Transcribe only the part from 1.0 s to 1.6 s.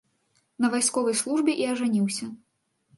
службе